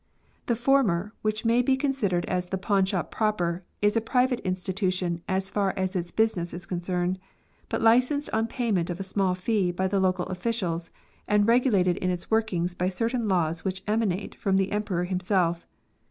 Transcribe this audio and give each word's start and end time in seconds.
The 0.47 0.55
former, 0.55 1.13
which 1.21 1.45
may 1.45 1.61
be 1.61 1.77
con 1.77 1.93
sidered 1.93 2.25
as 2.25 2.47
the 2.49 2.57
pawnshop 2.57 3.11
proper, 3.11 3.63
is 3.83 3.95
a 3.95 4.01
private 4.01 4.43
institu 4.43 4.91
tion 4.91 5.21
as 5.27 5.51
far 5.51 5.75
as 5.77 5.95
its 5.95 6.09
business 6.11 6.55
is 6.55 6.65
concerned, 6.65 7.19
but 7.69 7.83
licensed 7.83 8.27
on 8.33 8.47
payment 8.47 8.89
of 8.89 8.99
a 8.99 9.03
small 9.03 9.35
fee 9.35 9.71
by 9.71 9.87
the 9.87 9.99
local 9.99 10.25
officials, 10.25 10.89
and 11.27 11.45
regu 11.45 11.65
lated 11.71 11.97
in 11.97 12.09
its 12.09 12.31
workings 12.31 12.73
by 12.73 12.89
certain 12.89 13.27
laws 13.27 13.63
which 13.63 13.83
emanate 13.85 14.33
from 14.33 14.57
the 14.57 14.71
Emperor 14.71 15.03
himself. 15.03 15.67